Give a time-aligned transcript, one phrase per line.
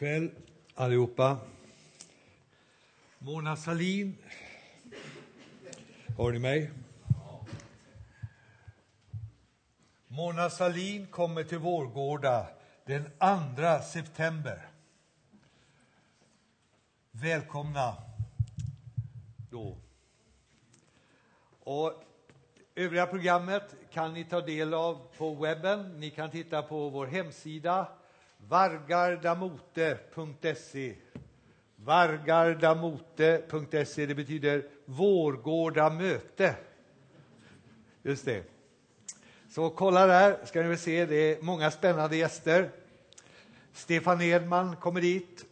[0.00, 0.30] kväll
[0.74, 1.38] allihopa.
[3.18, 4.16] Mona Salin.
[6.18, 6.70] Hör ni mig?
[10.08, 12.46] Mona Salin kommer till Vårgårda
[12.84, 14.66] den 2 september.
[17.10, 17.96] Välkomna
[19.50, 19.76] då.
[21.60, 22.04] Och
[22.74, 26.00] övriga programmet kan ni ta del av på webben.
[26.00, 27.88] Ni kan titta på vår hemsida
[28.48, 30.94] vargardamote.se.
[31.76, 36.54] Vargardamote.se, det betyder Vårgårda möte.
[38.02, 38.44] Just det.
[39.50, 42.70] Så kolla där, ska ni väl se, det är många spännande gäster.
[43.72, 45.44] Stefan Edman kommer dit,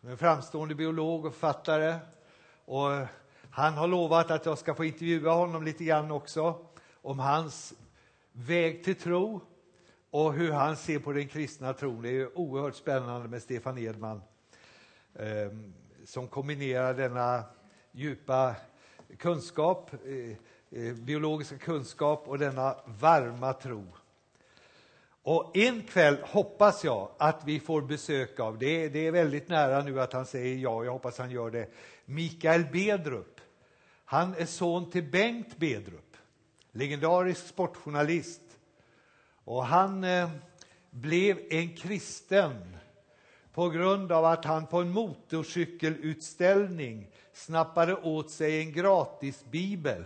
[0.00, 1.96] en framstående biolog och författare.
[2.64, 2.90] Och
[3.50, 6.66] han har lovat att jag ska få intervjua honom lite grann också
[7.02, 7.74] om hans
[8.32, 9.40] väg till tro
[10.12, 12.02] och hur han ser på den kristna tron.
[12.02, 14.22] Det är oerhört spännande med Stefan Edman
[15.14, 15.52] eh,
[16.04, 17.44] som kombinerar denna
[17.92, 18.54] djupa
[19.18, 23.86] kunskap, eh, eh, biologiska kunskap och denna varma tro.
[25.22, 29.82] Och en kväll hoppas jag att vi får besök av, det, det är väldigt nära
[29.82, 31.68] nu att han säger ja, jag hoppas han gör det,
[32.04, 33.40] Mikael Bedrup.
[34.04, 36.16] Han är son till Bengt Bedrup,
[36.72, 38.51] legendarisk sportjournalist
[39.44, 40.30] och han eh,
[40.90, 42.76] blev en kristen
[43.52, 50.04] på grund av att han på en motorcykelutställning snappade åt sig en gratis bibel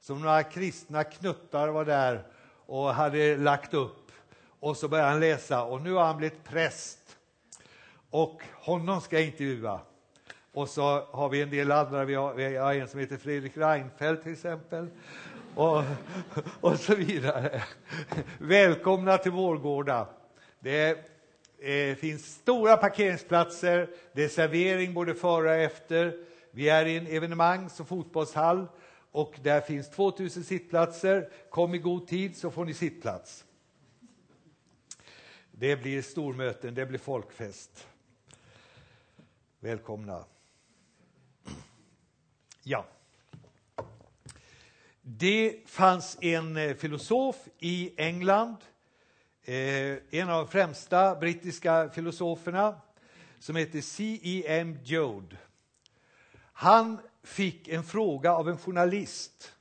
[0.00, 2.26] som några kristna knuttar var där
[2.66, 4.12] och hade lagt upp.
[4.60, 6.98] Och så började han läsa och nu har han blivit präst.
[8.10, 9.80] Och honom ska jag intervjua.
[10.52, 12.04] Och så har vi en del andra.
[12.04, 14.88] Vi har, vi har en som heter Fredrik Reinfeldt till exempel
[15.56, 15.82] och,
[16.60, 17.62] och så vidare.
[18.38, 20.08] Välkomna till Vårgårda.
[20.60, 20.98] Det
[21.58, 26.24] eh, finns stora parkeringsplatser, det är servering både före och efter.
[26.50, 28.66] Vi är i en evenemangs och fotbollshall
[29.12, 31.30] och där finns 2000 sittplatser.
[31.50, 33.44] Kom i god tid så får ni sittplats.
[35.50, 37.88] Det blir stormöten, det blir folkfest.
[39.60, 40.24] Välkomna.
[42.62, 42.86] Ja.
[45.08, 48.56] Det fanns en eh, filosof i England,
[49.44, 52.80] eh, en av de främsta brittiska filosoferna,
[53.38, 54.78] som hette C.E.M.
[54.84, 55.36] Joad.
[56.52, 59.52] Han fick en fråga av en journalist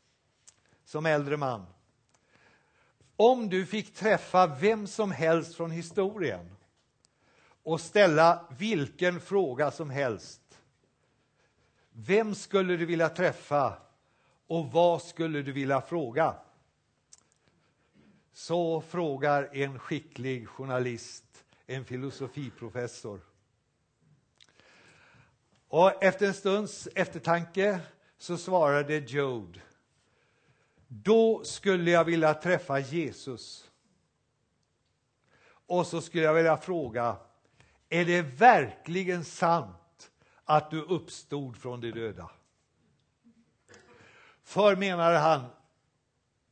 [0.86, 1.66] som äldre man.
[3.16, 6.56] Om du fick träffa vem som helst från historien
[7.64, 10.42] och ställa vilken fråga som helst,
[11.92, 13.85] vem skulle du vilja träffa
[14.48, 16.36] och vad skulle du vilja fråga?
[18.34, 21.26] Så frågar en skicklig journalist
[21.68, 23.22] en filosofiprofessor.
[25.68, 27.80] Och efter en stunds eftertanke
[28.18, 29.60] så svarade Jode.
[30.88, 33.72] Då skulle jag vilja träffa Jesus.
[35.68, 37.18] Och så skulle jag vilja fråga,
[37.90, 40.12] är det verkligen sant
[40.44, 42.30] att du uppstod från de döda?
[44.46, 45.46] För, menade han,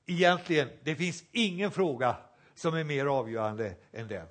[0.06, 2.16] egentligen, det finns ingen fråga
[2.56, 4.28] som är mer avgörande än den.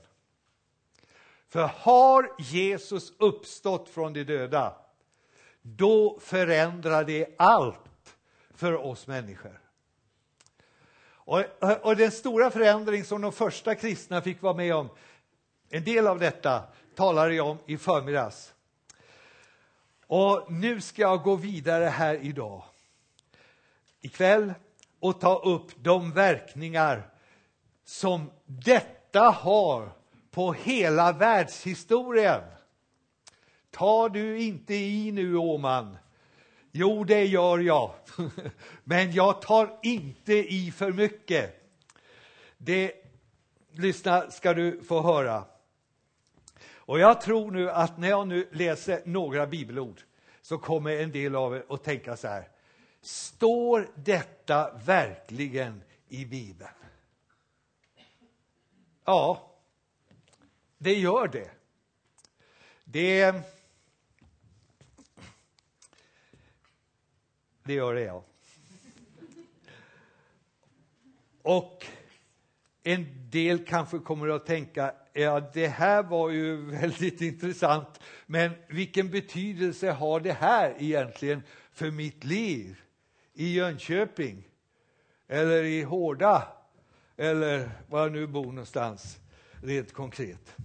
[1.49, 4.75] För har Jesus uppstått från de döda,
[5.63, 8.17] då förändrar det allt
[8.55, 9.61] för oss människor.
[11.25, 11.45] Och,
[11.83, 14.89] och, den stora förändring som de första kristna fick vara med om,
[15.71, 16.63] en del av detta
[16.95, 18.55] talade jag om i förmiddags.
[20.07, 22.65] Och nu ska jag gå vidare här idag
[24.03, 24.55] ikväll
[25.01, 27.11] och ta upp de verkningar
[27.85, 29.93] som detta har
[30.31, 32.43] på hela världshistorien.
[33.71, 35.97] Tar du inte i nu, Åman?
[36.71, 37.95] Jo, det gör jag.
[38.85, 41.63] Men jag tar inte i för mycket.
[42.59, 42.93] Det,
[43.73, 45.45] lyssna ska du få höra.
[46.71, 50.01] Och jag tror nu att när jag nu läser några bibelord
[50.43, 52.49] så kommer en del av er att tänka så här.
[53.03, 56.71] Står detta verkligen i Bibeln?
[59.05, 59.53] Ja,
[60.79, 61.51] det gör det.
[62.85, 63.35] Det,
[67.63, 68.25] det gör det, ja.
[71.43, 71.87] Och
[72.83, 79.11] en del kanske kommer att tänka, ja det här var ju väldigt intressant, men vilken
[79.11, 82.83] betydelse har det här egentligen för mitt liv?
[83.35, 84.49] I Jönköping
[85.29, 86.49] eller i Hårda
[87.17, 89.19] eller var jag nu bor någonstans,
[89.63, 90.57] rent konkret.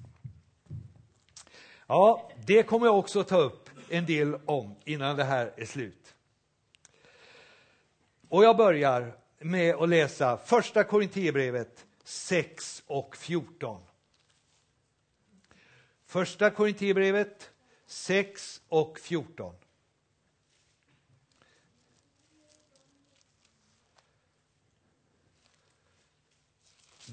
[1.87, 6.15] Ja, det kommer jag också ta upp en del om innan det här är slut.
[8.29, 13.81] Och jag börjar med att läsa första Korinthierbrevet 6 och 14.
[16.05, 17.51] Första Korinthierbrevet
[17.85, 19.55] 6 och 14.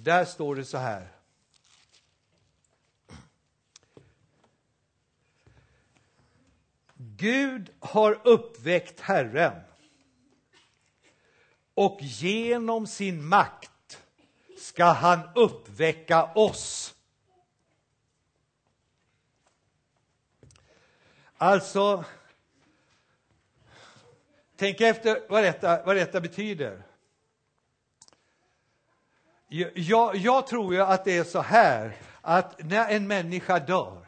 [0.04, 1.08] Där står det så här.
[6.96, 9.60] Gud har uppväckt Herren
[11.74, 14.02] och genom sin makt
[14.58, 16.94] ska han uppväcka oss.
[21.36, 22.04] Alltså,
[24.56, 26.82] tänk efter vad detta, vad detta betyder.
[29.74, 34.06] Jag, jag tror ju att det är så här att när en människa dör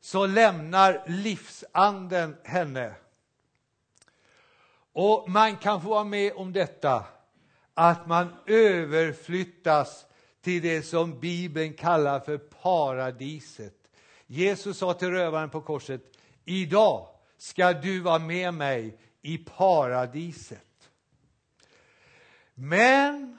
[0.00, 2.94] så lämnar livsanden henne.
[4.92, 7.04] Och man kan få vara med om detta,
[7.74, 10.06] att man överflyttas
[10.40, 13.90] till det som Bibeln kallar för paradiset.
[14.26, 16.00] Jesus sa till rövaren på korset,
[16.44, 20.90] idag ska du vara med mig i paradiset.
[22.54, 23.38] Men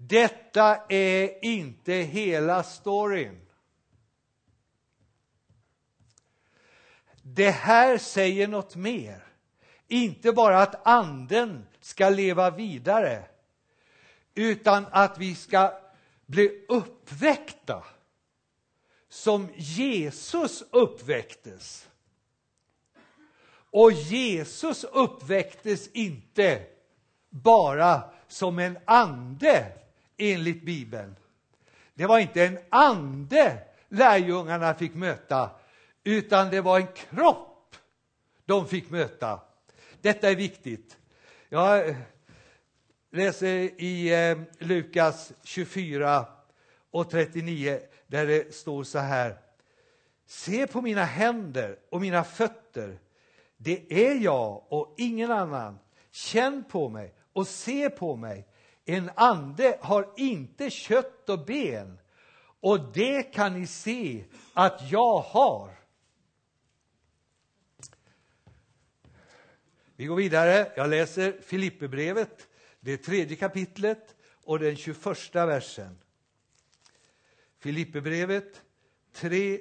[0.00, 3.40] detta är inte hela storyn.
[7.22, 9.24] Det här säger något mer.
[9.88, 13.24] Inte bara att anden ska leva vidare,
[14.34, 15.80] utan att vi ska
[16.26, 17.84] bli uppväckta
[19.08, 21.88] som Jesus uppväcktes.
[23.70, 26.66] Och Jesus uppväcktes inte
[27.30, 29.72] bara som en ande
[30.18, 31.16] enligt Bibeln.
[31.94, 35.50] Det var inte en ande lärjungarna fick möta,
[36.04, 37.76] utan det var en kropp
[38.44, 39.40] de fick möta.
[40.00, 40.96] Detta är viktigt.
[41.48, 41.96] Jag
[43.10, 43.46] läser
[43.82, 46.26] i eh, Lukas 24
[46.90, 49.38] och 39 där det står så här.
[50.26, 52.98] Se på mina händer och mina fötter.
[53.56, 55.78] Det är jag och ingen annan.
[56.10, 58.47] Känn på mig och se på mig.
[58.90, 61.98] En ande har inte kött och ben
[62.60, 64.24] och det kan ni se
[64.54, 65.70] att jag har.
[69.96, 70.72] Vi går vidare.
[70.76, 72.48] Jag läser Filipperbrevet,
[72.80, 74.96] det tredje kapitlet och den 21
[75.34, 75.98] versen.
[77.58, 78.62] Filipperbrevet
[79.12, 79.60] 3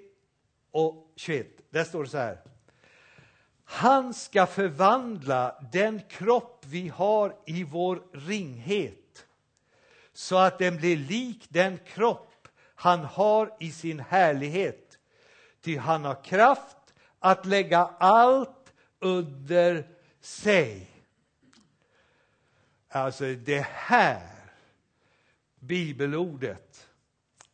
[0.72, 1.48] och 21.
[1.70, 2.42] Där står det så här.
[3.64, 9.07] Han ska förvandla den kropp vi har i vår ringhet
[10.18, 14.98] så att den blir lik den kropp han har i sin härlighet.
[15.62, 19.88] Ty han har kraft att lägga allt under
[20.20, 20.92] sig.
[22.88, 24.30] Alltså det här
[25.60, 26.88] bibelordet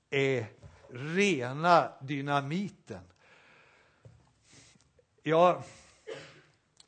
[0.10, 0.46] är
[0.90, 3.04] rena dynamiten.
[5.24, 5.64] Jag,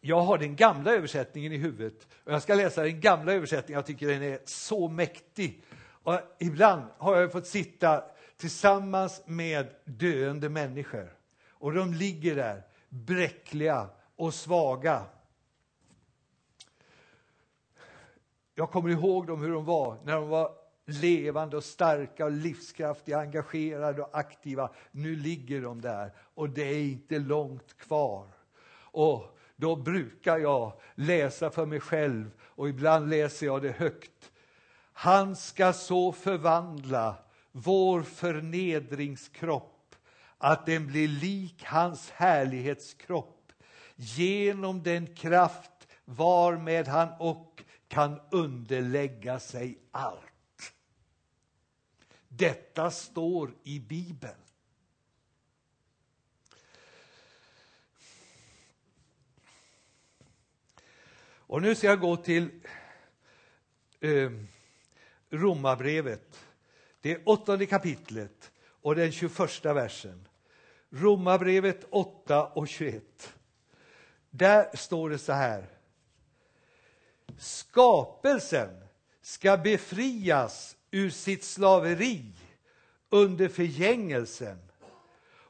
[0.07, 3.78] jag har den gamla översättningen i huvudet och jag ska läsa den gamla översättningen.
[3.78, 5.63] Jag tycker den är så mäktig.
[6.04, 8.04] Och ibland har jag fått sitta
[8.38, 11.18] tillsammans med döende människor
[11.50, 15.06] och de ligger där bräckliga och svaga.
[18.56, 20.52] Jag kommer ihåg dem hur de var när de var
[20.85, 24.71] levande och starka och livskraftiga, engagerade och aktiva.
[24.92, 28.28] Nu ligger de där och det är inte långt kvar.
[28.92, 34.31] Och då brukar jag läsa för mig själv och ibland läser jag det högt.
[34.94, 37.16] Han ska så förvandla
[37.52, 39.95] vår förnedringskropp
[40.38, 43.52] att den blir lik hans härlighetskropp
[43.95, 50.74] genom den kraft varmed han och kan underlägga sig allt.
[52.28, 54.44] Detta står i Bibeln.
[61.47, 62.49] Och nu ska jag gå till
[63.99, 64.31] eh,
[65.30, 66.40] Romarbrevet,
[67.02, 70.28] det åttonde kapitlet och den 21 versen.
[70.90, 73.33] Romarbrevet 8 och 21.
[74.30, 75.69] Där står det så här.
[77.37, 78.69] Skapelsen
[79.21, 82.33] ska befrias ur sitt slaveri
[83.09, 84.57] under förgängelsen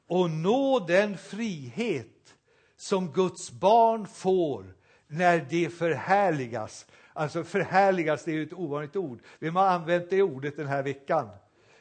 [0.08, 2.36] och nå den frihet
[2.78, 4.76] som Guds barn får
[5.08, 6.86] när det förhärligas.
[7.14, 9.20] Alltså förhärligas, det är ju ett ovanligt ord.
[9.40, 11.30] Vem har använt det ordet den här veckan?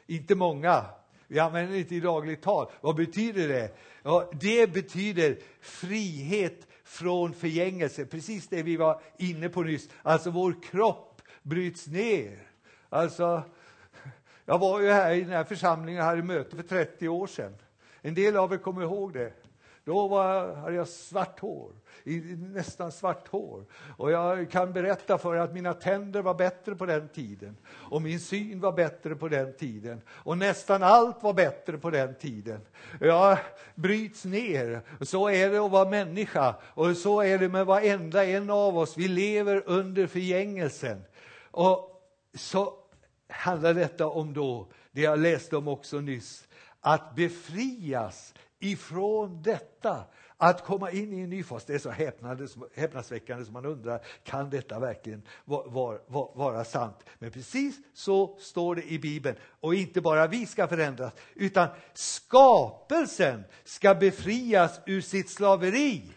[0.07, 0.85] Inte många.
[1.27, 2.71] Vi använder det inte i dagligt tal.
[2.81, 3.77] Vad betyder det?
[4.03, 9.89] Ja, det betyder frihet från förgängelse, precis det vi var inne på nyss.
[10.01, 12.39] Alltså vår kropp bryts ner.
[12.89, 13.43] Alltså,
[14.45, 17.55] jag var ju här i den här församlingen och hade möte för 30 år sedan.
[18.01, 19.33] En del av er kommer ihåg det.
[19.85, 21.71] Då var, hade jag svart hår,
[22.53, 23.65] nästan svart hår.
[23.97, 27.57] Och jag kan berätta för er att mina tänder var bättre på den tiden.
[27.67, 30.01] Och min syn var bättre på den tiden.
[30.09, 32.61] Och nästan allt var bättre på den tiden.
[32.99, 33.37] Jag
[33.75, 34.81] bryts ner.
[35.01, 36.55] Så är det att vara människa.
[36.63, 38.97] Och så är det med varenda en av oss.
[38.97, 41.03] Vi lever under förgängelsen.
[41.51, 42.01] Och
[42.33, 42.73] så
[43.27, 46.47] handlar detta om då, det jag läste om också nyss,
[46.81, 48.33] att befrias
[48.71, 50.03] ifrån detta.
[50.37, 51.89] Att komma in i en ny fas, det är så
[52.75, 55.67] häpnadsväckande som man undrar, kan detta verkligen vara,
[56.07, 57.03] vara, vara sant?
[57.19, 59.37] Men precis så står det i Bibeln.
[59.59, 66.11] Och inte bara vi ska förändras, utan skapelsen ska befrias ur sitt slaveri.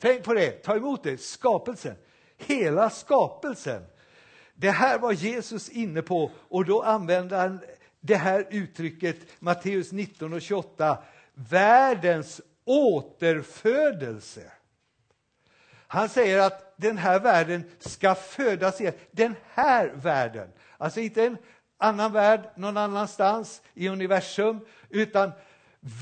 [0.00, 1.94] Tänk på det, ta emot det, skapelsen.
[2.36, 3.82] Hela skapelsen.
[4.54, 7.60] Det här var Jesus inne på och då använde han
[8.00, 10.98] det här uttrycket, Matteus 19 och 28,
[11.36, 14.52] världens återfödelse.
[15.88, 18.94] Han säger att den här världen ska födas igen.
[19.10, 21.36] Den här världen, alltså inte en
[21.78, 25.32] annan värld någon annanstans i universum, utan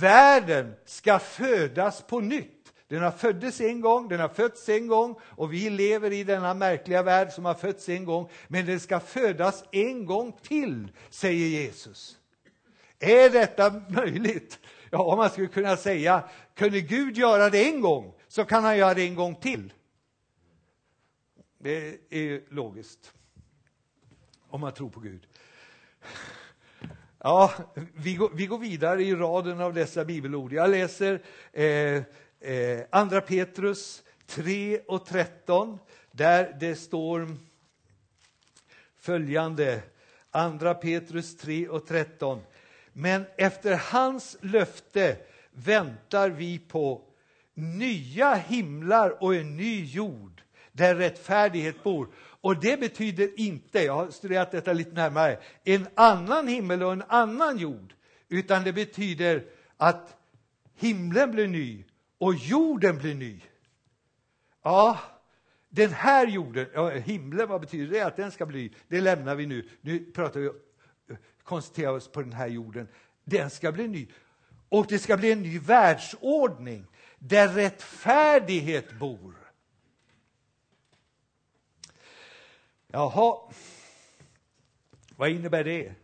[0.00, 2.72] världen ska födas på nytt.
[2.88, 6.54] Den har föddes en gång, den har fötts en gång och vi lever i denna
[6.54, 11.46] märkliga värld som har fötts en gång, men den ska födas en gång till, säger
[11.46, 12.18] Jesus.
[12.98, 14.58] Är detta möjligt?
[14.94, 18.94] Ja, man skulle kunna säga, kunde Gud göra det en gång, så kan han göra
[18.94, 19.72] det en gång till.
[21.58, 23.12] Det är logiskt,
[24.48, 25.26] om man tror på Gud.
[27.18, 27.52] Ja,
[27.94, 30.52] vi går, vi går vidare i raden av dessa bibelord.
[30.52, 31.22] Jag läser
[31.52, 32.02] eh,
[32.40, 35.78] eh, Andra Petrus 3 och 13,
[36.10, 37.36] där det står
[38.96, 39.82] följande.
[40.30, 42.40] Andra Petrus 3 och 13.
[42.96, 45.16] Men efter hans löfte
[45.52, 47.02] väntar vi på
[47.54, 52.08] nya himlar och en ny jord där rättfärdighet bor.
[52.16, 57.02] Och det betyder inte, jag har studerat detta lite närmare, en annan himmel och en
[57.08, 57.94] annan jord,
[58.28, 59.44] utan det betyder
[59.76, 60.16] att
[60.76, 61.84] himlen blir ny
[62.18, 63.40] och jorden blir ny.
[64.62, 64.98] Ja,
[65.68, 68.00] den här jorden, ja, himlen, vad betyder det?
[68.00, 69.68] Att den ska bli Det lämnar vi nu.
[69.80, 70.50] Nu pratar vi
[71.44, 72.88] koncentrera oss på den här jorden.
[73.24, 74.08] Den ska bli ny.
[74.68, 76.86] Och det ska bli en ny världsordning
[77.18, 79.34] där rättfärdighet bor.
[82.86, 83.38] Jaha,
[85.16, 85.94] vad innebär det?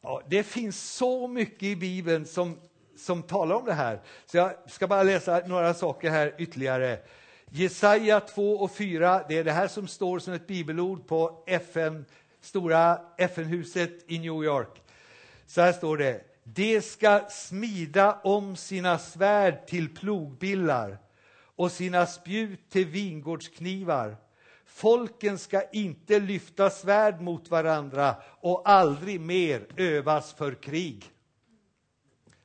[0.00, 2.60] Ja, det finns så mycket i Bibeln som,
[2.96, 4.00] som talar om det här.
[4.26, 6.98] Så jag ska bara läsa några saker här ytterligare.
[7.50, 12.04] Jesaja 2 och 4, det är det här som står som ett bibelord på FN
[12.42, 14.82] stora FN-huset i New York.
[15.46, 16.20] Så här står det.
[16.44, 20.98] De ska smida om sina svärd till plogbillar
[21.56, 24.16] och sina spjut till vingårdsknivar.
[24.66, 31.04] Folken ska inte lyfta svärd mot varandra och aldrig mer övas för krig.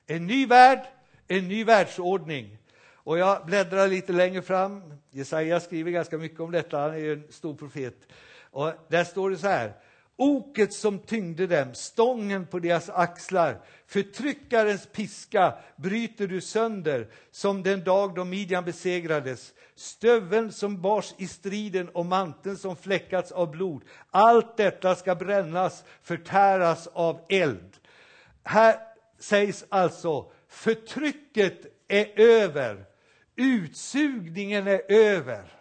[0.07, 0.79] En ny värld,
[1.27, 2.57] en ny världsordning.
[2.93, 4.93] Och jag bläddrar lite längre fram.
[5.11, 7.95] Jesaja skriver ganska mycket om detta, han är en stor profet.
[8.41, 9.73] Och där står det så här.
[10.19, 17.83] Oket som tyngde dem, stången på deras axlar, förtryckarens piska bryter du sönder som den
[17.83, 19.53] dag då Midjan besegrades.
[19.75, 23.83] Stöveln som bars i striden och manteln som fläckats av blod.
[24.11, 27.77] Allt detta ska brännas, förtäras av eld.
[28.43, 28.75] Här
[29.19, 32.85] sägs alltså, förtrycket är över,
[33.35, 35.53] utsugningen är över.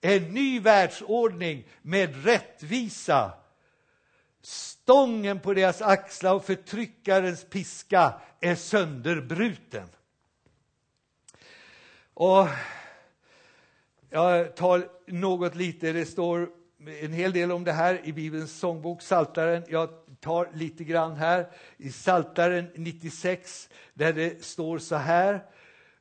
[0.00, 3.32] En ny världsordning med rättvisa
[4.46, 9.88] Stången på deras axlar och förtryckarens piska är sönderbruten.
[12.14, 12.48] Och
[14.10, 16.48] jag tar något lite, det står
[17.02, 19.64] en hel del om det här i Bibelns sångbok Saltaren.
[19.68, 19.88] Jag
[20.20, 25.44] tar lite grann här i Saltaren 96 där det står så här.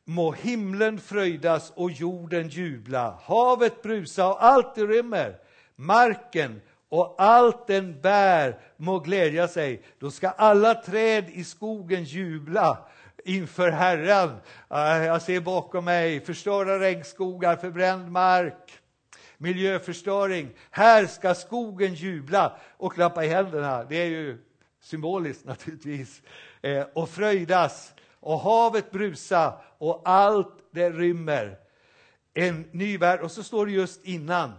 [0.04, 5.40] Må himlen fröjdas och jorden jubla, havet brusa och allt det rymmer,
[5.76, 9.82] marken och allt den bär må glädja sig.
[10.00, 12.78] Då ska alla träd i skogen jubla
[13.26, 14.30] inför Herren.
[14.70, 18.80] Äh, jag ser bakom mig förstörda regnskogar, förbränd mark,
[19.38, 20.50] miljöförstöring.
[20.72, 23.84] Här ska skogen jubla och klappa i händerna.
[23.84, 24.38] Det är ju
[24.82, 26.22] symboliskt naturligtvis,
[26.62, 31.58] eh, och fröjdas och havet brusa och allt det rymmer.
[32.34, 33.20] En ny värld.
[33.20, 34.52] Och så står det just innan.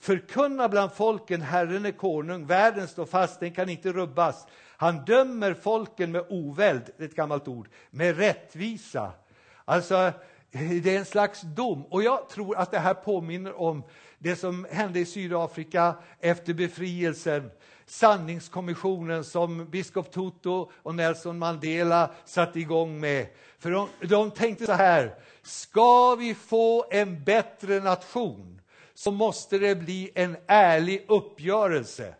[0.00, 4.46] Förkunna bland folken, Herren är konung, världen står fast, den kan inte rubbas.
[4.76, 9.12] Han dömer folken med oväld, det är ett gammalt ord, med rättvisa.
[9.64, 10.12] Alltså,
[10.82, 11.84] det är en slags dom.
[11.84, 13.82] Och jag tror att det här påminner om
[14.18, 17.50] det som hände i Sydafrika efter befrielsen.
[17.86, 23.26] Sanningskommissionen som biskop Tutu och Nelson Mandela satte igång med.
[23.58, 28.60] För de, de tänkte så här, ska vi få en bättre nation
[28.96, 32.14] så måste det bli en ärlig uppgörelse.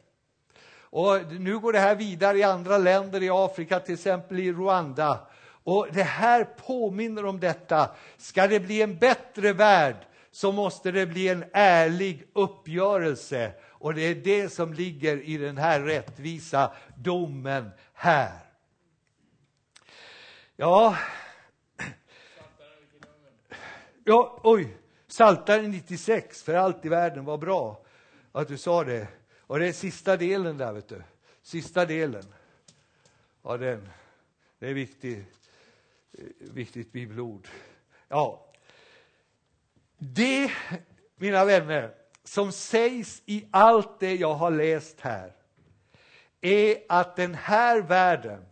[0.81, 5.27] Och nu går det här vidare i andra länder i Afrika, till exempel i Rwanda.
[5.65, 7.91] Och Det här påminner om detta.
[8.17, 9.97] Ska det bli en bättre värld
[10.31, 13.53] så måste det bli en ärlig uppgörelse.
[13.69, 18.39] Och det är det som ligger i den här rättvisa domen här.
[20.57, 20.97] Ja,
[24.05, 24.77] ja oj,
[25.09, 27.85] Saltaren 96, för allt i världen, var bra
[28.33, 29.09] att du sa det.
[29.39, 31.03] Och det är sista delen där, vet du.
[31.43, 32.25] Sista delen.
[33.43, 33.89] Ja, den.
[34.59, 35.25] Det är viktigt,
[36.13, 37.49] eh, viktigt bibelord.
[38.09, 38.53] Ja.
[39.99, 40.53] Det,
[41.17, 41.95] mina vänner,
[42.25, 45.33] som sägs i allt det jag har läst här
[46.41, 48.47] är att den här världen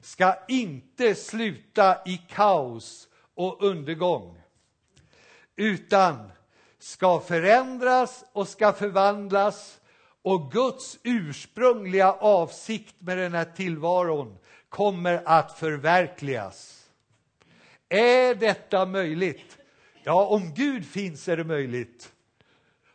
[0.00, 4.42] ska inte sluta i kaos och undergång
[5.58, 6.32] utan
[6.78, 9.80] ska förändras och ska förvandlas
[10.22, 14.38] och Guds ursprungliga avsikt med den här tillvaron
[14.68, 16.88] kommer att förverkligas.
[17.88, 19.58] Är detta möjligt?
[20.04, 22.12] Ja, om Gud finns är det möjligt.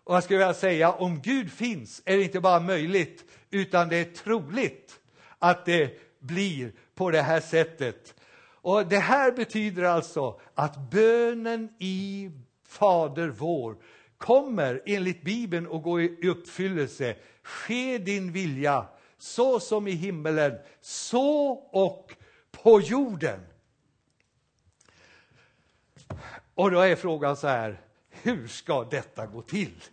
[0.03, 3.97] Och jag skulle vilja säga, om Gud finns är det inte bara möjligt, utan det
[3.97, 4.99] är troligt
[5.39, 8.15] att det blir på det här sättet.
[8.63, 12.31] Och Det här betyder alltså att bönen i
[12.73, 13.77] Fader vår
[14.17, 17.15] kommer enligt Bibeln att gå i uppfyllelse.
[17.43, 18.85] Ske din vilja,
[19.17, 22.15] så som i himmelen, så och
[22.51, 23.39] på jorden.
[26.53, 29.83] Och då är frågan så här, hur ska detta gå till?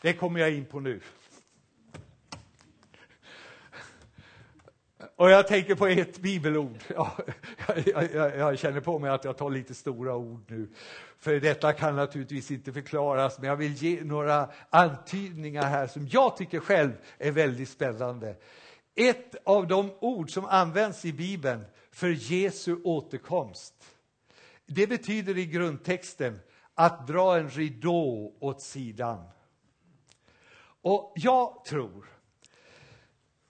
[0.00, 1.00] Det kommer jag in på nu.
[5.16, 6.78] Och jag tänker på ett bibelord.
[6.94, 7.16] Ja,
[7.86, 10.68] jag, jag, jag, känner på mig att jag tar lite stora ord nu.
[11.18, 16.36] För detta kan naturligtvis inte förklaras, men jag vill ge några antydningar här som jag
[16.36, 18.36] tycker själv är väldigt spännande.
[18.94, 23.74] Ett av de ord som används i Bibeln för Jesu återkomst,
[24.66, 26.40] det betyder i grundtexten
[26.74, 29.24] att dra en ridå åt sidan.
[30.82, 32.06] Och jag tror,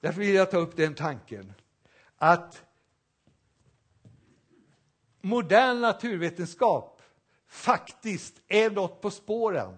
[0.02, 1.52] därför vill jag ta upp den tanken,
[2.16, 2.64] att
[5.20, 7.02] modern naturvetenskap
[7.48, 9.76] faktiskt är något på spåren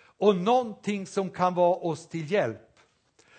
[0.00, 2.78] och någonting som kan vara oss till hjälp.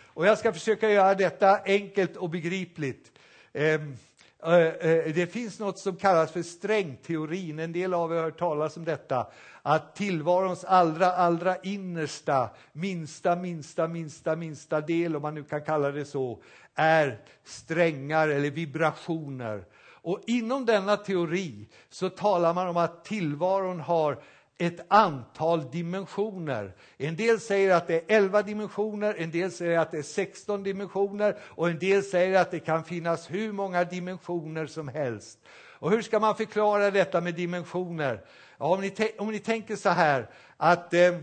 [0.04, 3.12] Och jag ska försöka göra detta enkelt och begripligt.
[3.54, 3.98] Ehm,
[4.44, 7.60] Eh, eh, det finns något som kallas för strängteorin.
[7.60, 9.28] En del av er har hört talas om detta.
[9.62, 15.92] Att tillvarons allra, allra innersta, minsta, minsta, minsta, minsta del, om man nu kan kalla
[15.92, 16.42] det så,
[16.76, 19.66] är strängar eller vibrationer.
[20.02, 24.20] Och inom denna teori så talar man om att tillvaron har
[24.62, 26.76] ett antal dimensioner.
[26.98, 30.64] En del säger att det är 11 dimensioner, en del säger att det är 16
[30.64, 35.40] dimensioner och en del säger att det kan finnas hur många dimensioner som helst.
[35.52, 38.26] Och hur ska man förklara detta med dimensioner?
[38.58, 41.18] Ja, om, ni om ni tänker så här att eh,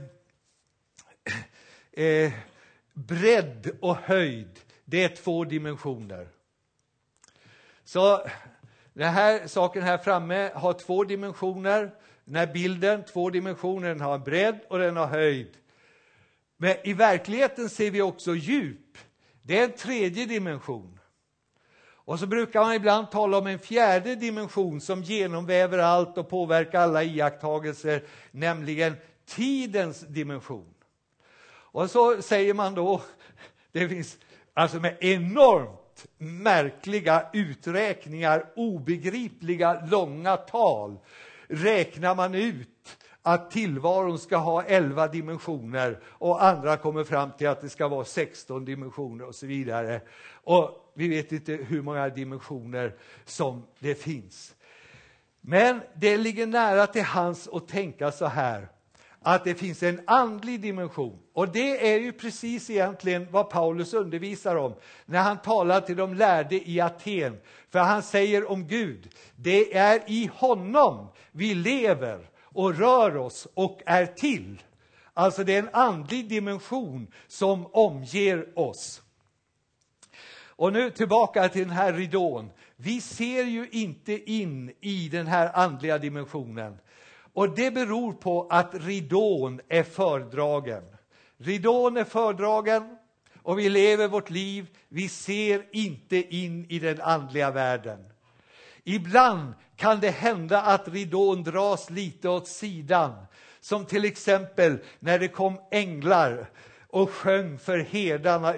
[1.93, 2.33] eh,
[2.93, 6.29] bredd och höjd, det är två dimensioner.
[7.85, 8.27] Så
[8.93, 11.91] den här saken här framme har två dimensioner.
[12.27, 15.57] Den här bilden, två dimensioner, den har bredd och den har höjd.
[16.57, 18.99] Men i verkligheten ser vi också djup.
[19.43, 21.01] Det är en tredje dimension.
[22.07, 26.81] Och så brukar man ibland tala om en fjärde dimension som genomväver allt och påverkar
[26.81, 30.75] alla iakttagelser, nämligen tidens dimension.
[31.49, 33.03] Och så säger man då,
[33.73, 34.19] det finns
[34.55, 40.99] alltså med enormt märkliga uträkningar, obegripliga långa tal,
[41.49, 47.61] räknar man ut att tillvaron ska ha 11 dimensioner och andra kommer fram till att
[47.61, 50.01] det ska vara 16 dimensioner och så vidare.
[50.33, 54.55] Och vi vet inte hur många dimensioner som det finns.
[55.41, 58.69] Men det ligger nära till hans att tänka så här
[59.29, 61.19] att det finns en andlig dimension.
[61.33, 64.75] Och det är ju precis egentligen vad Paulus undervisar om
[65.07, 67.39] när han talar till de lärde i Aten.
[67.71, 73.83] För han säger om Gud, det är i honom vi lever och rör oss och
[73.87, 74.63] är till.
[75.15, 79.03] Alltså det är en andlig dimension som omger oss.
[80.47, 82.51] Och nu tillbaka till den här ridån.
[82.77, 86.79] Vi ser ju inte in i den här andliga dimensionen.
[87.37, 90.83] Och det beror på att ridån är fördragen.
[91.39, 92.97] Ridån är fördragen
[93.43, 94.67] och vi lever vårt liv.
[94.89, 97.99] Vi ser inte in i den andliga världen.
[98.85, 103.27] Ibland kan det hända att ridån dras lite åt sidan.
[103.61, 106.51] Som till exempel när det kom änglar
[106.89, 108.55] och sjöng för herdarna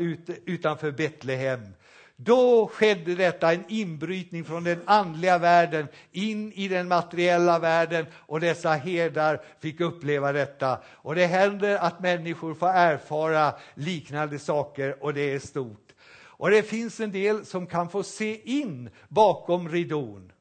[0.46, 1.74] utanför Betlehem.
[2.20, 8.40] Då skedde detta, en inbrytning från den andliga världen in i den materiella världen och
[8.40, 10.78] dessa herdar fick uppleva detta.
[10.86, 15.92] Och det händer att människor får erfara liknande saker och det är stort.
[16.20, 20.32] Och det finns en del som kan få se in bakom ridån.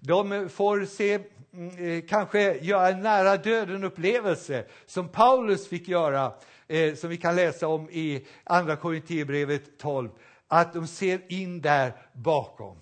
[0.00, 1.18] De får se
[1.54, 6.32] mm, eh, kanske göra en nära döden-upplevelse som Paulus fick göra,
[6.68, 10.08] eh, som vi kan läsa om i Andra Korinthierbrevet 12
[10.52, 12.76] att de ser in där bakom.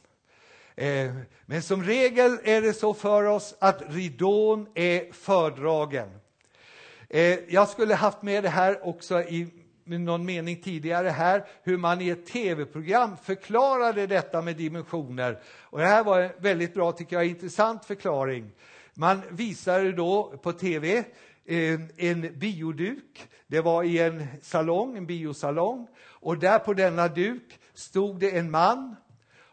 [0.76, 1.14] Eh,
[1.46, 6.08] men som regel är det så för oss att ridån är fördragen.
[7.08, 9.48] Eh, jag skulle haft med det här också i
[9.84, 15.38] någon mening tidigare här, hur man i ett tv-program förklarade detta med dimensioner.
[15.60, 18.50] Och det här var en väldigt bra, tycker jag, intressant förklaring.
[18.94, 21.04] Man visade då på tv
[21.48, 23.28] en, en bioduk.
[23.46, 25.86] Det var i en salong, en biosalong.
[25.98, 28.96] Och där på denna duk stod det en man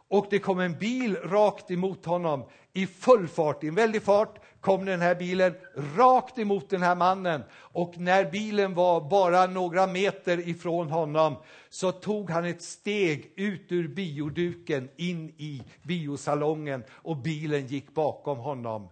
[0.08, 4.40] och det kom en bil rakt emot honom i full fart, i en väldig fart
[4.66, 5.54] kom den här bilen
[5.98, 7.44] rakt emot den här mannen.
[7.54, 11.36] Och när bilen var bara några meter ifrån honom
[11.70, 18.38] så tog han ett steg ut ur bioduken in i biosalongen och bilen gick bakom
[18.38, 18.88] honom.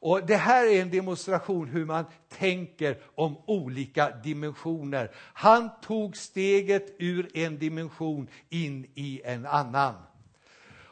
[0.00, 5.10] Och Det här är en demonstration hur man tänker om olika dimensioner.
[5.16, 9.94] Han tog steget ur en dimension in i en annan.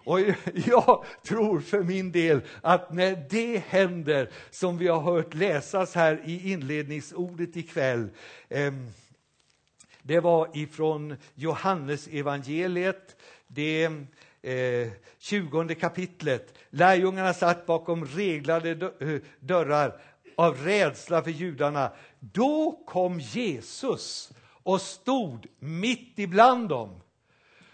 [0.04, 0.20] Och
[0.66, 6.20] jag tror för min del att när det händer, som vi har hört läsas här
[6.24, 8.08] i inledningsordet ikväll,
[8.48, 8.72] eh,
[10.02, 13.90] det var ifrån Johannes evangeliet, det
[14.44, 16.54] eh, 20 kapitlet.
[16.70, 20.00] Lärjungarna satt bakom reglade eh, dörrar
[20.36, 21.92] av rädsla för judarna.
[22.20, 27.00] Då kom Jesus och stod mitt ibland dem.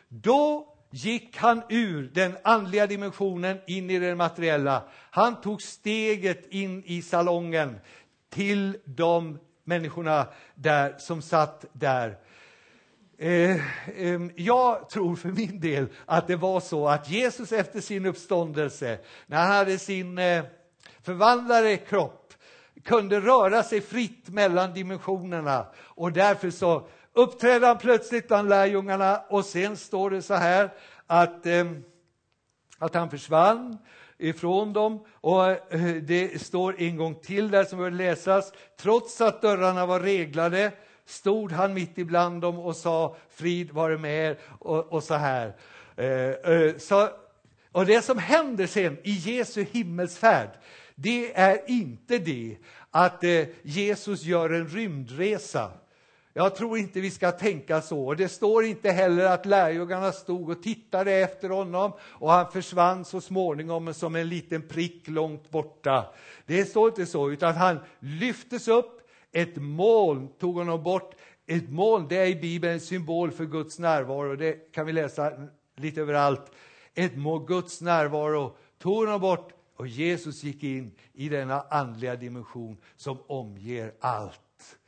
[0.08, 4.82] Då gick han ur den andliga dimensionen in i den materiella.
[5.10, 7.80] Han tog steget in i salongen
[8.28, 12.18] till de människorna där som satt där.
[13.22, 13.56] Eh,
[13.96, 18.98] eh, jag tror för min del att det var så att Jesus efter sin uppståndelse,
[19.26, 20.44] när han hade sin eh,
[21.02, 22.32] förvandlade kropp,
[22.84, 29.44] kunde röra sig fritt mellan dimensionerna och därför så uppträdde han plötsligt bland lärjungarna och
[29.44, 30.70] sen står det så här
[31.06, 31.82] att, ehm,
[32.78, 33.78] att han försvann
[34.18, 35.04] ifrån dem.
[35.12, 38.52] Och eh, det står en gång till där som bör läsas.
[38.80, 40.72] Trots att dörrarna var reglade
[41.10, 45.56] stod han mitt ibland dem och sa frid vare med er och, och så här.
[45.96, 46.06] Eh,
[46.54, 47.08] eh, så,
[47.72, 50.50] och det som händer sen i Jesu himmelsfärd,
[50.94, 52.56] det är inte det
[52.90, 55.70] att eh, Jesus gör en rymdresa.
[56.32, 58.14] Jag tror inte vi ska tänka så.
[58.14, 63.20] Det står inte heller att lärjungarna stod och tittade efter honom och han försvann så
[63.20, 66.14] småningom som en liten prick långt borta.
[66.46, 68.99] Det står inte så, utan han lyftes upp
[69.32, 71.14] ett moln tog honom bort.
[71.46, 74.36] Ett moln det är i Bibeln en symbol för Guds närvaro.
[74.36, 75.32] Det kan vi läsa
[75.76, 76.52] lite överallt.
[76.94, 82.76] Ett moln, Guds närvaro, tog honom bort och Jesus gick in i denna andliga dimension
[82.96, 84.78] som omger allt.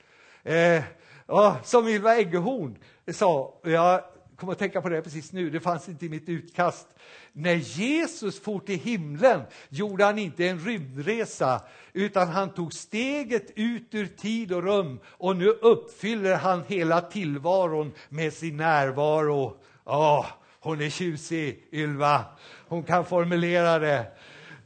[0.43, 0.83] Eh,
[1.27, 2.79] ja, som Ylva Eggehorn
[3.13, 4.05] sa, jag
[4.37, 6.87] kom att tänka på det precis nu, det fanns inte i mitt utkast.
[7.33, 11.61] När Jesus for till himlen gjorde han inte en rymdresa,
[11.93, 17.93] utan han tog steget ut ur tid och rum och nu uppfyller han hela tillvaron
[18.09, 19.57] med sin närvaro.
[19.85, 20.27] Åh,
[20.61, 22.25] hon är tjusig, Ylva.
[22.69, 24.07] Hon kan formulera det.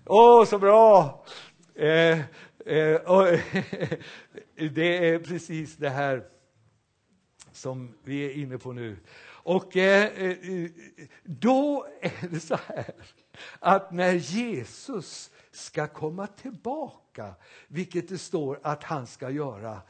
[0.05, 1.25] Åh, oh, så bra!
[1.75, 2.21] Eh,
[2.67, 3.27] eh, och,
[4.75, 6.23] det är precis det här
[7.53, 8.97] som vi är inne på nu.
[9.47, 10.71] Och eh, eh,
[11.25, 12.95] då är det så här
[13.59, 17.35] att när Jesus ska komma tillbaka,
[17.69, 19.83] vilket det står att han ska göra,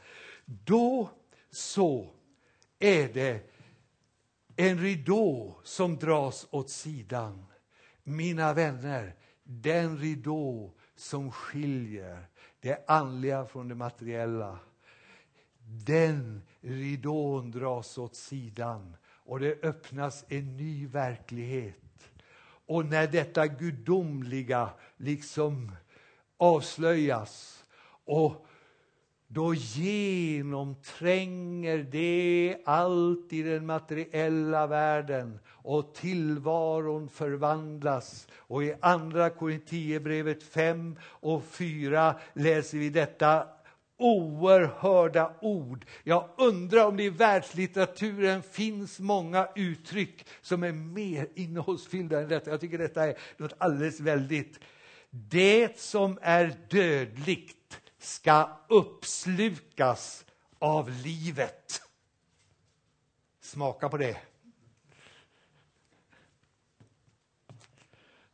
[0.45, 1.09] då
[1.51, 2.09] så
[2.79, 3.51] är det
[4.55, 7.45] en ridå som dras åt sidan.
[8.03, 14.59] Mina vänner, den ridå som skiljer det andliga från det materiella.
[15.85, 21.75] Den ridån dras åt sidan och det öppnas en ny verklighet.
[22.65, 25.71] Och när detta gudomliga liksom
[26.37, 27.63] avslöjas
[28.05, 28.47] och
[29.27, 38.27] då genomtränger det allt i den materiella världen och tillvaron förvandlas.
[38.35, 43.47] Och i Andra Korinthierbrevet 5 och 4 läser vi detta
[43.97, 45.85] oerhörda ord.
[46.03, 52.51] Jag undrar om det i världslitteraturen finns många uttryck som är mer innehållsfyllda än detta.
[52.51, 54.59] Jag tycker detta är något alldeles väldigt.
[55.09, 60.25] Det som är dödligt ska uppslukas
[60.59, 61.81] av livet.
[63.41, 64.17] Smaka på det.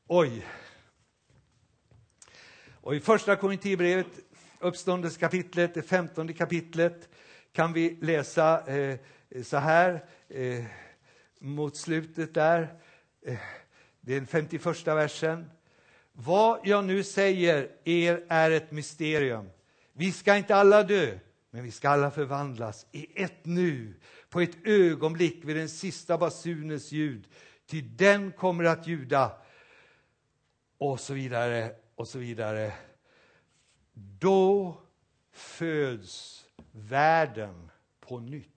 [0.08, 0.46] Oj.
[2.82, 4.08] Och i första Korinthierbrevet,
[4.64, 7.10] uppståndelsekapitlet, det femtonde kapitlet,
[7.52, 9.00] kan vi läsa eh,
[9.44, 10.64] så här eh,
[11.40, 12.74] mot slutet där.
[13.26, 13.38] Eh,
[14.02, 15.50] den 51 versen.
[16.12, 19.50] Vad jag nu säger er är ett mysterium.
[19.94, 21.18] Vi ska inte alla dö,
[21.50, 23.94] men vi ska alla förvandlas i ett nu,
[24.30, 27.28] på ett ögonblick vid den sista basunens ljud.
[27.68, 29.32] Ty den kommer att ljuda,
[30.78, 32.74] och så vidare, och så vidare.
[33.94, 34.78] Då
[35.32, 38.50] föds världen på nytt.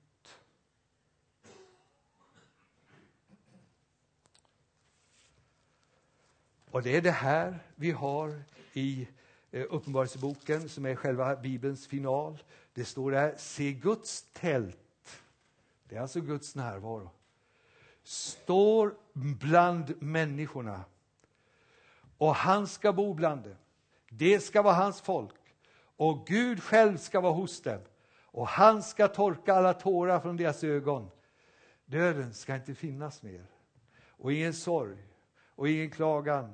[6.70, 9.08] Och det är det här vi har i
[9.50, 12.42] eh, Uppenbarelseboken som är själva Bibelns final.
[12.74, 15.22] Det står där, se Guds tält,
[15.84, 17.10] det är alltså Guds närvaro,
[18.02, 20.84] står bland människorna
[22.18, 23.56] och han ska bo bland dem.
[24.08, 25.34] Det ska vara hans folk
[25.96, 27.80] och Gud själv ska vara hos dem
[28.20, 31.10] och han ska torka alla tårar från deras ögon.
[31.84, 33.46] Döden ska inte finnas mer
[34.08, 34.98] och ingen sorg
[35.54, 36.52] och ingen klagan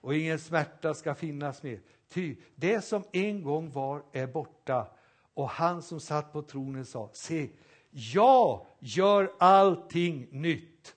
[0.00, 1.80] och ingen smärta ska finnas mer.
[2.08, 4.86] Ty det som en gång var är borta
[5.34, 7.50] och han som satt på tronen sa, se,
[7.90, 10.96] jag gör allting nytt.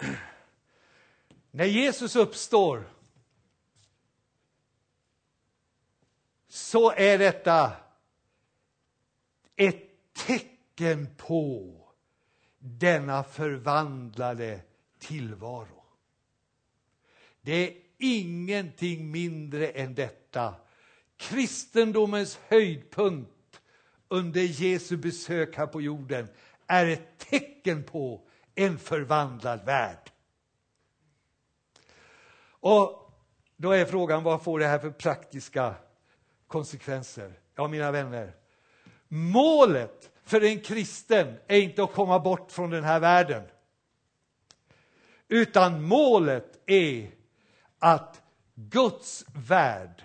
[1.50, 2.84] När Jesus uppstår
[6.52, 7.72] så är detta
[9.56, 11.76] ett tecken på
[12.58, 14.60] denna förvandlade
[14.98, 15.84] tillvaro.
[17.40, 20.54] Det är ingenting mindre än detta.
[21.16, 23.60] Kristendomens höjdpunkt
[24.08, 26.28] under Jesu besök här på jorden
[26.66, 28.20] är ett tecken på
[28.54, 30.10] en förvandlad värld.
[32.50, 33.12] Och
[33.56, 35.74] då är frågan, vad får det här för praktiska
[36.50, 37.32] konsekvenser?
[37.54, 38.32] Ja, mina vänner,
[39.08, 43.42] målet för en kristen är inte att komma bort från den här världen.
[45.28, 47.10] Utan målet är
[47.78, 48.22] att
[48.54, 50.04] Guds värld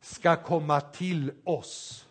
[0.00, 2.06] ska komma till oss.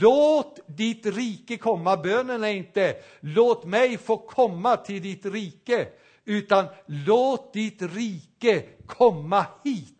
[0.00, 1.96] Låt ditt rike komma.
[1.96, 5.88] Bönen är inte låt mig få komma till ditt rike,
[6.24, 9.99] utan låt ditt rike komma hit.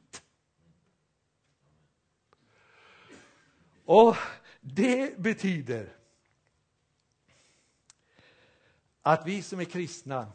[3.84, 4.16] Och
[4.60, 5.96] det betyder
[9.02, 10.32] att vi som är kristna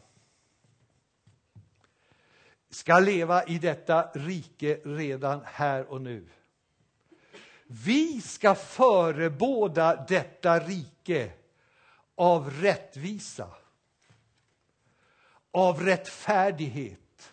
[2.70, 6.28] ska leva i detta rike redan här och nu.
[7.66, 11.32] Vi ska förebåda detta rike
[12.14, 13.48] av rättvisa,
[15.50, 17.32] av rättfärdighet,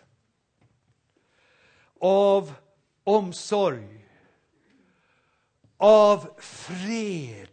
[2.00, 2.54] av
[3.04, 4.03] omsorg,
[5.84, 7.48] av fred.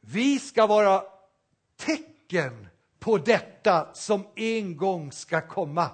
[0.00, 1.02] Vi ska vara
[1.76, 5.90] tecken på detta som en gång ska komma.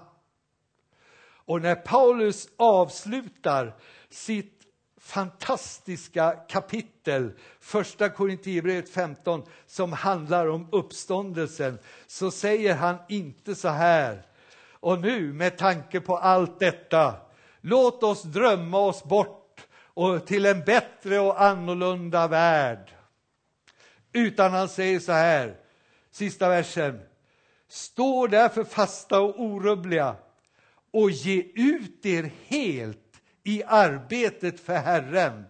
[1.24, 3.76] Och när Paulus avslutar
[4.10, 4.62] sitt
[5.00, 14.26] fantastiska kapitel, första Korinthierbrevet 15, som handlar om uppståndelsen, så säger han inte så här.
[14.70, 17.23] Och nu, med tanke på allt detta,
[17.64, 22.90] låt oss drömma oss bort och till en bättre och annorlunda värld.
[24.12, 25.56] Utan han säger så här,
[26.10, 27.00] sista versen.
[27.68, 30.16] Stå därför fasta och orubbliga
[30.90, 32.98] och ge ut er helt
[33.44, 35.44] i arbetet för Herren.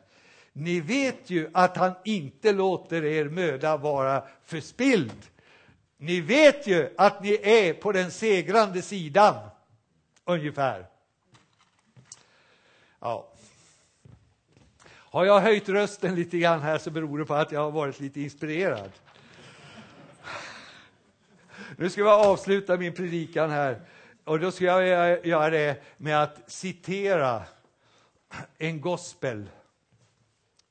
[0.52, 5.26] Ni vet ju att han inte låter er möda vara förspilld.
[5.98, 9.34] Ni vet ju att ni är på den segrande sidan,
[10.24, 10.93] ungefär.
[13.04, 13.28] Ja.
[14.88, 18.00] Har jag höjt rösten lite grann här så beror det på att jag har varit
[18.00, 18.92] lite inspirerad.
[21.76, 23.80] Nu ska jag avsluta min predikan här
[24.24, 27.42] och då ska jag göra det med att citera
[28.58, 29.50] en gospel.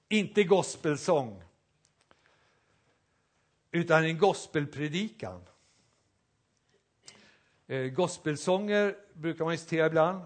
[0.09, 1.43] Inte gospelsång,
[3.71, 5.41] utan en gospelpredikan.
[7.67, 10.21] Eh, gospelsånger brukar man citera ibland.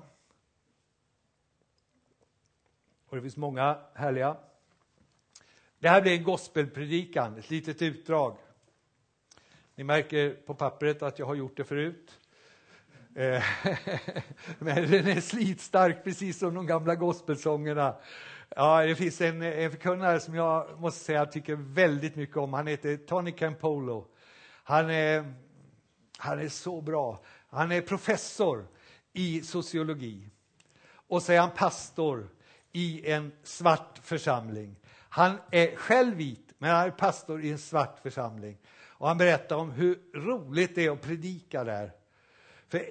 [3.10, 4.38] Och det finns många härliga.
[5.80, 8.38] Det här blir en gospelpredikan, ett litet utdrag.
[9.76, 12.20] Ni märker på pappret att jag har gjort det förut.
[13.15, 13.43] Eh,
[14.60, 17.96] men den är slitstark, precis som de gamla gospelsångerna.
[18.56, 22.54] Ja, det finns en, en förkunnare som jag måste säga tycker väldigt mycket om.
[22.54, 24.08] Han heter Tony Campolo.
[24.63, 25.34] Han är,
[26.17, 27.24] han är så bra.
[27.50, 28.67] Han är professor
[29.13, 30.30] i sociologi.
[30.89, 32.30] Och så är han pastor
[32.78, 34.76] i en svart församling.
[35.10, 38.58] Han är själv vit, men han är pastor i en svart församling.
[38.90, 41.92] Och han berättar om hur roligt det är att predika där.
[42.68, 42.86] För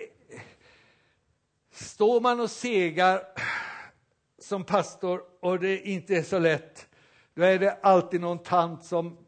[1.71, 3.23] står man och segar
[4.39, 6.89] som pastor och det inte är så lätt,
[7.35, 9.19] då är det alltid någon tant som,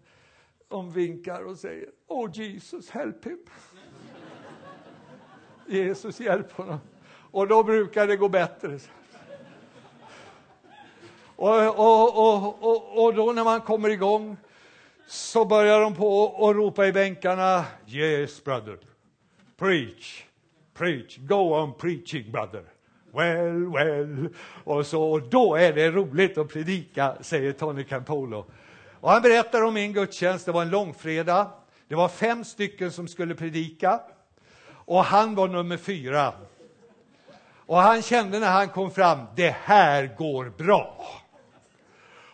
[0.69, 3.39] som vinkar och säger Oh Jesus, help him.
[5.67, 6.79] Jesus, hjälp honom.
[7.31, 8.79] Och då brukar det gå bättre.
[11.41, 14.37] Och, och, och, och, och då när man kommer igång
[15.07, 18.79] så börjar de på och ropa i bänkarna Yes brother,
[19.59, 20.23] preach,
[20.75, 22.65] preach, go on preaching brother.
[23.13, 24.29] Well, well.
[24.65, 28.45] Och så, då är det roligt att predika, säger Tony Campolo.
[29.01, 31.51] Och han berättar om min gudstjänst, det var en långfredag.
[31.89, 34.01] Det var fem stycken som skulle predika
[34.71, 36.33] och han var nummer fyra.
[37.67, 41.05] Och han kände när han kom fram, det här går bra.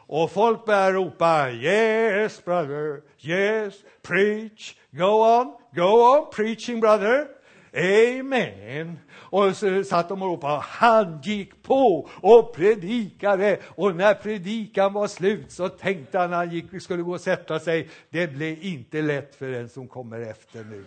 [0.07, 7.29] Och folk börjar ropa Yes brother, yes, preach, go on, go on preaching brother.
[7.77, 8.99] Amen.
[9.13, 13.61] Och så satt de och ropade, han gick på och predikade.
[13.67, 17.61] Och när predikan var slut så tänkte han när han gick, skulle gå och sätta
[17.61, 20.85] sig, det blir inte lätt för den som kommer efter nu.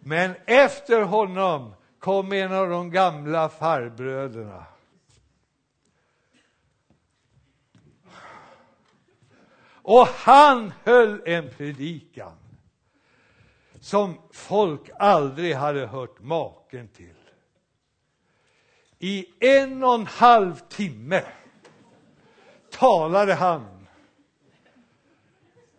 [0.00, 4.64] Men efter honom kom en av de gamla farbröderna.
[9.88, 12.32] Och han höll en predikan
[13.80, 17.14] som folk aldrig hade hört maken till.
[18.98, 21.22] I en och en halv timme
[22.70, 23.86] talade han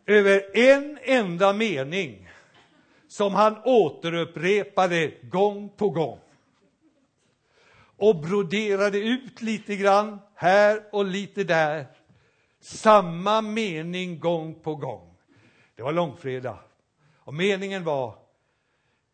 [0.05, 2.29] över en enda mening
[3.07, 6.19] som han återupprepade gång på gång
[7.97, 11.96] och broderade ut lite grann här och lite där
[12.59, 15.17] samma mening gång på gång.
[15.75, 16.59] Det var långfredag.
[17.15, 18.19] Och meningen var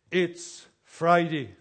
[0.09, 1.55] It's Friday.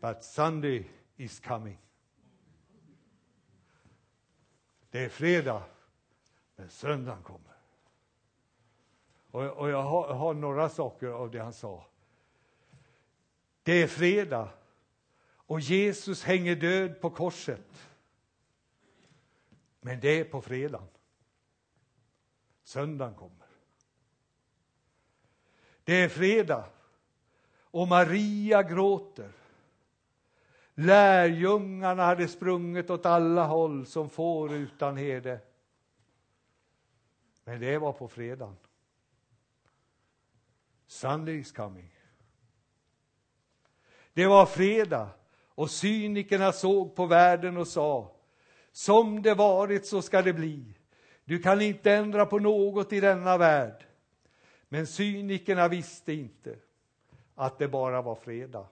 [0.00, 1.78] But Sunday is coming.
[4.90, 5.62] Det är fredag,
[6.56, 7.56] men söndagen kommer.
[9.30, 11.86] Och, och jag, har, jag har några saker av det han sa.
[13.62, 14.48] Det är fredag
[15.50, 17.89] och Jesus hänger död på korset.
[19.80, 20.88] Men det är på fredagen.
[22.62, 23.46] Söndagen kommer.
[25.84, 26.64] Det är fredag
[27.60, 29.32] och Maria gråter.
[30.74, 35.40] Lärjungarna hade sprungit åt alla håll som får utan herde.
[37.44, 38.56] Men det var på fredagen.
[40.86, 41.90] Sunday is coming.
[44.12, 45.10] Det var fredag
[45.44, 48.19] och cynikerna såg på världen och sa
[48.80, 50.64] som det varit så ska det bli.
[51.24, 53.84] Du kan inte ändra på något i denna värld.
[54.68, 56.56] Men cynikerna visste inte
[57.34, 58.66] att det bara var fredag.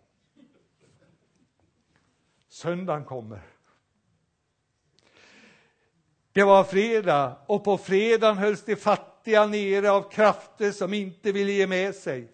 [2.48, 3.40] Söndagen kommer.
[6.32, 11.52] Det var fredag och på fredagen hölls de fattiga nere av krafter som inte ville
[11.52, 12.32] ge med sig.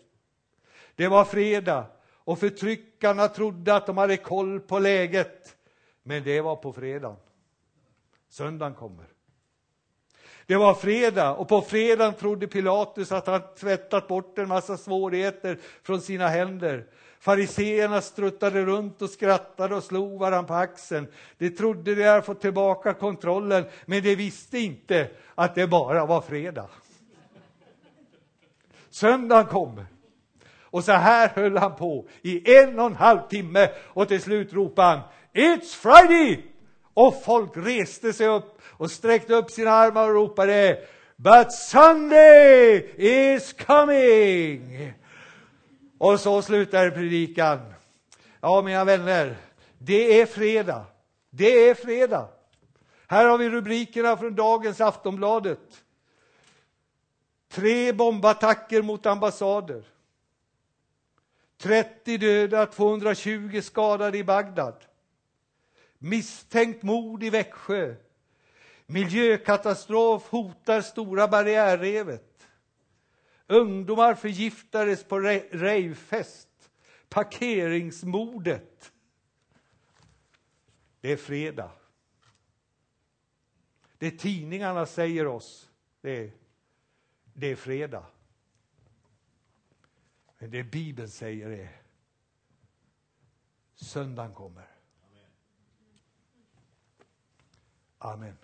[0.94, 5.56] Det var fredag och förtryckarna trodde att de hade koll på läget.
[6.02, 7.16] Men det var på fredagen.
[8.34, 9.06] Söndagen kommer.
[10.46, 15.58] Det var fredag och på fredagen trodde Pilatus att han tvättat bort en massa svårigheter
[15.82, 16.86] från sina händer.
[17.18, 21.06] Fariseerna struttade runt och skrattade och slog varandra på axeln.
[21.38, 26.20] De trodde de hade fått tillbaka kontrollen, men de visste inte att det bara var
[26.20, 26.68] fredag.
[28.90, 29.86] Söndagen kommer.
[30.60, 34.52] Och så här höll han på i en och en halv timme och till slut
[34.52, 35.00] ropade han
[35.32, 36.53] It's Friday!
[36.94, 40.78] Och folk reste sig upp och sträckte upp sina armar och ropade
[41.16, 44.92] But Sunday is coming!
[45.98, 47.74] Och så slutar predikan.
[48.40, 49.36] Ja, mina vänner,
[49.78, 50.84] det är fredag.
[51.30, 52.28] Det är fredag.
[53.06, 55.84] Här har vi rubrikerna från dagens Aftonbladet.
[57.48, 59.82] Tre bombattacker mot ambassader.
[61.58, 64.74] 30 döda, 220 skadade i Bagdad.
[66.04, 67.94] Misstänkt mord i Växjö.
[68.86, 72.48] Miljökatastrof hotar Stora barriärrevet.
[73.46, 76.70] Ungdomar förgiftades på rejvfest.
[77.08, 78.92] Parkeringsmordet.
[81.00, 81.70] Det är fredag.
[83.98, 86.32] Det tidningarna säger oss, det är,
[87.34, 88.06] det är fredag.
[90.38, 91.82] Men det Bibeln säger är
[93.74, 94.73] söndagen kommer.
[98.04, 98.43] Amen.